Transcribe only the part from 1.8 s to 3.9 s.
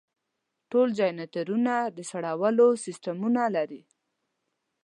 د سړولو سیستمونه لري.